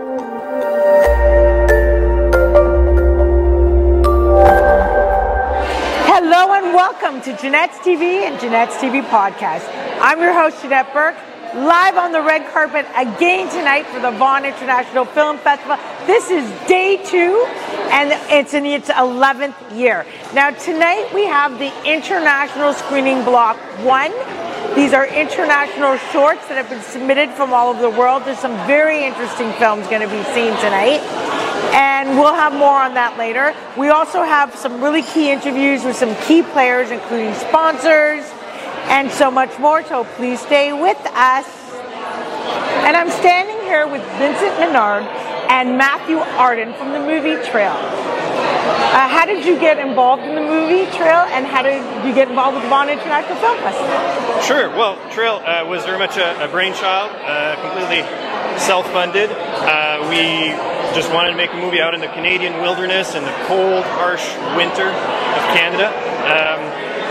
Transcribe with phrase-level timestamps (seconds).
[0.00, 0.16] Hello
[6.54, 9.68] and welcome to Janette's TV and Janette's TV podcast.
[10.00, 11.16] I'm your host, Janette Burke,
[11.54, 15.76] live on the red carpet again tonight for the Vaughan International Film Festival.
[16.06, 17.46] This is day two,
[17.90, 20.06] and it's in its 11th year.
[20.32, 24.12] Now, tonight we have the international screening block one.
[24.74, 28.24] These are international shorts that have been submitted from all over the world.
[28.24, 31.00] There's some very interesting films going to be seen tonight
[31.74, 33.54] and we'll have more on that later.
[33.76, 38.24] We also have some really key interviews with some key players, including sponsors
[38.88, 39.84] and so much more.
[39.84, 41.46] So please stay with us.
[42.86, 45.02] And I'm standing here with Vincent Ménard
[45.50, 48.09] and Mathieu Ardon from the movie Trail.
[48.70, 52.28] Uh, how did you get involved in the movie Trail, and how did you get
[52.28, 54.42] involved with the Vaughan International Film Festival?
[54.42, 54.70] Sure.
[54.70, 58.02] Well, Trail uh, was very much a, a brainchild, uh, completely
[58.58, 59.30] self-funded.
[59.30, 60.54] Uh, we
[60.94, 64.26] just wanted to make a movie out in the Canadian wilderness in the cold, harsh
[64.56, 65.88] winter of Canada.
[66.26, 66.60] Um,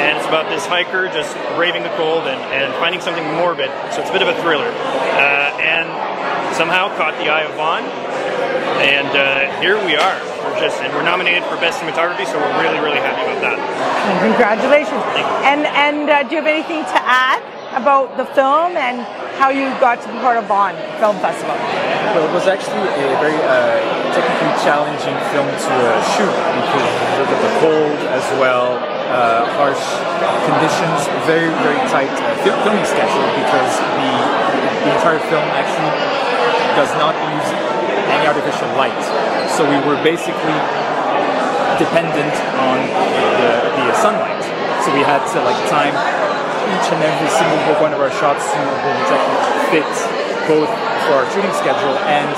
[0.00, 3.70] and it's about this hiker just braving the cold and, and finding something morbid.
[3.92, 4.68] So it's a bit of a thriller.
[4.68, 5.88] Uh, and
[6.60, 7.88] somehow caught the eye of Vaughan.
[8.84, 10.16] And uh, here we are.
[10.44, 13.56] We're just and we're nominated for best cinematography, so we're really, really happy about that.
[14.20, 15.00] Congratulations!
[15.48, 17.40] And and uh, do you have anything to add
[17.72, 19.00] about the film and
[19.40, 21.56] how you got to be part of Vaughan Film Festival?
[22.12, 23.80] Well, it was actually a very uh,
[24.12, 28.76] technically challenging film to uh, shoot because of the cold as well,
[29.08, 29.80] uh, harsh
[30.44, 34.12] conditions, very very tight uh, filming schedule because the
[34.84, 36.20] the entire film actually
[36.80, 37.48] does not use
[38.08, 38.96] any artificial light.
[39.52, 40.56] So we were basically
[41.76, 42.80] dependent on
[43.36, 44.40] the, the sunlight.
[44.80, 45.92] So we had to like time
[46.72, 49.16] each and every single one of our shots to
[49.68, 49.92] fit
[50.48, 50.72] both
[51.04, 52.32] for our shooting schedule and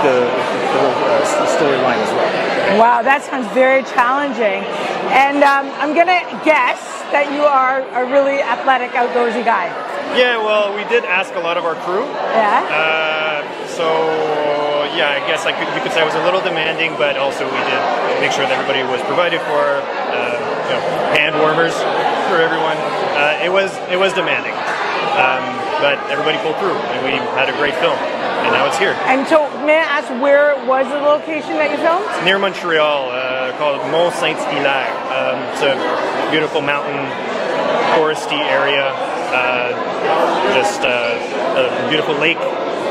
[0.00, 2.80] the, the whole uh, storyline as well.
[2.80, 4.64] Wow, that sounds very challenging.
[5.12, 6.80] And um, I'm going to guess
[7.12, 9.68] that you are a really athletic, outdoorsy guy.
[10.16, 12.04] Yeah, well, we did ask a lot of our crew.
[12.04, 12.64] Yeah.
[12.72, 13.23] Uh,
[13.76, 17.18] so yeah, I guess I could, you could say I was a little demanding, but
[17.18, 17.80] also we did
[18.22, 19.82] make sure that everybody was provided for.
[20.14, 20.80] Uh, you know,
[21.12, 21.76] hand warmers
[22.28, 22.76] for everyone.
[23.14, 24.56] Uh, it was it was demanding,
[25.20, 25.44] um,
[25.84, 28.96] but everybody pulled through, and we had a great film, and now it's here.
[29.04, 32.06] And so, may I ask where was the location that you filmed?
[32.16, 34.88] It's near Montreal, uh, called Mont Saint Hilaire.
[35.12, 35.76] Um, it's a
[36.32, 37.04] beautiful mountain,
[37.94, 38.88] foresty area.
[39.34, 39.74] Uh,
[40.54, 41.18] just uh,
[41.60, 42.38] a beautiful lake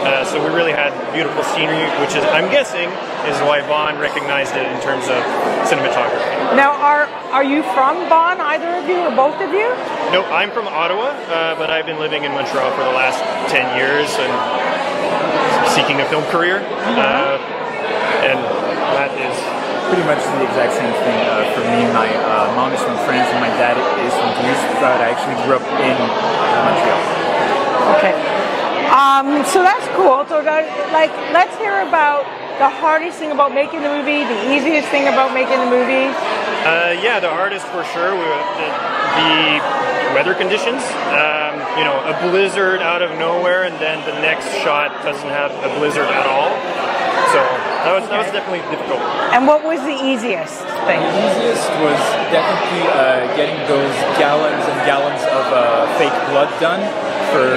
[0.04, 2.92] uh, so we really had beautiful scenery, which is, I'm guessing,
[3.28, 5.24] is why Vaughan recognized it in terms of
[5.68, 6.56] cinematography.
[6.56, 9.72] Now, are are you from Vaughan, either of you, or both of you?
[10.14, 13.18] No, I'm from Ottawa, uh, but I've been living in Montreal for the last
[13.50, 14.34] 10 years and
[15.74, 16.62] seeking a film career.
[16.62, 17.42] Uh,
[18.28, 18.38] and
[19.00, 19.36] that is
[19.90, 21.90] pretty much the exact same thing uh, for me.
[21.90, 23.76] My uh, mom is from France and my dad
[24.06, 27.02] is from Greece, but I actually grew up in Montreal.
[27.98, 28.33] Okay.
[28.90, 30.26] Um, so that's cool.
[30.28, 32.26] So, that, like, let's hear about
[32.60, 36.12] the hardest thing about making the movie, the easiest thing about making the movie.
[36.64, 38.14] Uh, yeah, the hardest for sure.
[38.14, 38.70] We, the,
[39.20, 39.34] the
[40.14, 40.82] weather conditions.
[41.10, 45.52] Um, you know, a blizzard out of nowhere, and then the next shot doesn't have
[45.66, 46.54] a blizzard at all.
[47.34, 49.02] So that was that was definitely difficult.
[49.34, 51.02] And what was the easiest thing?
[51.02, 51.98] The easiest was
[52.30, 56.86] definitely uh, getting those gallons and gallons of uh, fake blood done
[57.34, 57.50] for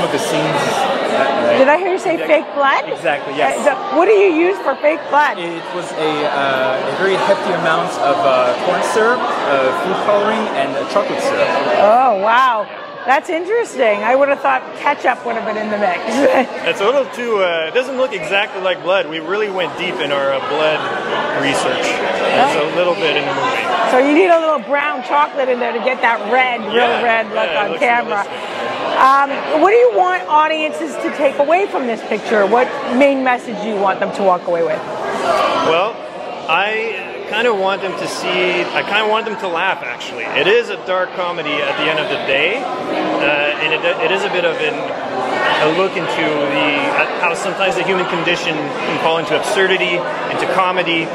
[0.00, 0.64] some of the scenes.
[1.12, 2.88] That, Did I hear you say fake blood?
[2.88, 3.36] Exactly.
[3.36, 3.60] Yes.
[3.60, 5.36] Uh, so what do you use for fake blood?
[5.36, 10.40] It was a, uh, a very hefty amount of uh, corn syrup, uh, food coloring,
[10.56, 11.48] and uh, chocolate syrup.
[11.84, 12.64] Oh wow.
[13.04, 14.04] That's interesting.
[14.04, 16.04] I would have thought ketchup would have been in the mix.
[16.68, 17.40] It's a little too.
[17.40, 19.08] Uh, it doesn't look exactly like blood.
[19.08, 20.80] We really went deep in our uh, blood
[21.40, 21.84] research.
[21.84, 23.64] There's a little bit in the movie.
[23.90, 27.26] so you need a little brown chocolate in there to get that red, real red
[27.32, 28.24] look yeah, on camera.
[28.28, 28.59] realistic.
[28.98, 29.30] Um,
[29.62, 32.46] what do you want audiences to take away from this picture?
[32.46, 34.78] What main message do you want them to walk away with?
[35.70, 35.94] Well,
[36.48, 38.62] I kind of want them to see.
[38.74, 39.82] I kind of want them to laugh.
[39.82, 43.80] Actually, it is a dark comedy at the end of the day, uh, and it,
[44.02, 46.70] it is a bit of an, a look into the
[47.22, 49.96] how sometimes the human condition can fall into absurdity,
[50.34, 51.06] into comedy,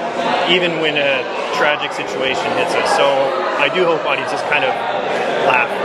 [0.47, 1.19] even when a
[1.59, 2.95] tragic situation hits us.
[2.95, 3.05] So
[3.59, 4.71] I do hope audiences kind of
[5.51, 5.84] laugh.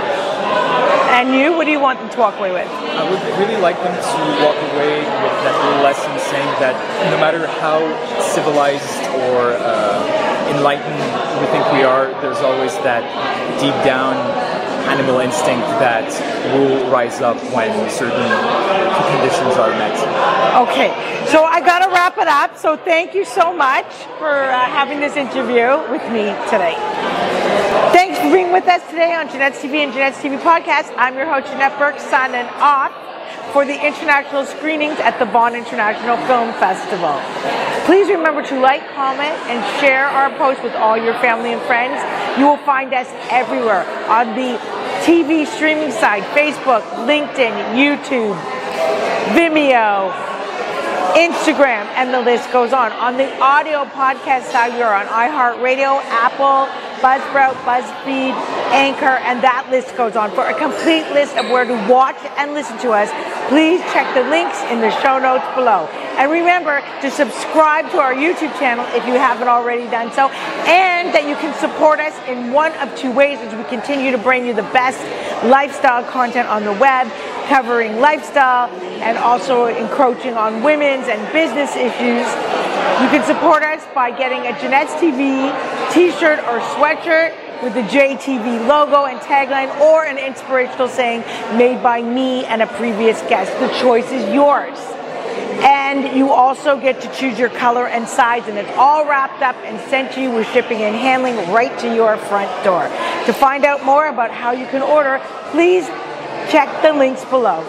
[1.20, 2.64] And you, what do you want them to walk away with?
[2.64, 6.72] I would really like them to walk away with that little lesson saying that
[7.12, 7.84] no matter how
[8.32, 10.96] civilized or uh, enlightened
[11.36, 13.04] we think we are, there's always that
[13.60, 14.16] deep down
[14.88, 16.08] animal instinct that
[16.56, 18.32] will rise up when certain
[19.12, 19.92] conditions are met.
[20.56, 20.88] Okay,
[21.28, 22.56] so I got to wrap it up.
[22.56, 27.29] So thank you so much for uh, having this interview with me today.
[27.92, 30.94] Thanks for being with us today on Janette's TV and Janette's TV podcast.
[30.96, 32.92] I'm your host, Janette Burke, signing off
[33.52, 37.18] for the international screenings at the Vaughan International Film Festival.
[37.86, 41.98] Please remember to like, comment, and share our post with all your family and friends.
[42.38, 44.56] You will find us everywhere on the
[45.02, 48.38] TV streaming site, Facebook, LinkedIn, YouTube,
[49.34, 50.12] Vimeo,
[51.18, 52.92] Instagram, and the list goes on.
[52.92, 56.70] On the audio podcast side, we are on iHeartRadio, Apple,
[57.00, 58.36] Buzzsprout, BuzzFeed,
[58.76, 60.30] Anchor, and that list goes on.
[60.32, 63.08] For a complete list of where to watch and listen to us,
[63.48, 65.88] please check the links in the show notes below.
[66.20, 70.28] And remember to subscribe to our YouTube channel if you haven't already done so,
[70.68, 74.18] and that you can support us in one of two ways as we continue to
[74.18, 75.00] bring you the best
[75.44, 77.08] lifestyle content on the web
[77.48, 78.68] covering lifestyle
[79.00, 82.28] and also encroaching on women's and business issues.
[83.00, 85.48] You can support us by getting a Janette's TV
[85.92, 91.20] t-shirt or sweatshirt with the JTV logo and tagline or an inspirational saying
[91.58, 93.52] made by me and a previous guest.
[93.60, 94.78] The choice is yours.
[95.62, 99.56] And you also get to choose your color and size, and it's all wrapped up
[99.56, 102.84] and sent to you with shipping and handling right to your front door.
[103.26, 105.20] To find out more about how you can order,
[105.50, 105.86] please
[106.48, 107.60] check the links below.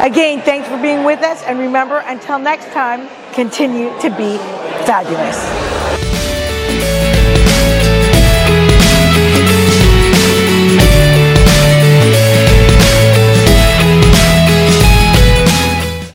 [0.00, 4.38] Again, thanks for being with us, and remember, until next time, continue to be
[4.86, 5.36] fabulous.
[7.26, 7.85] Thank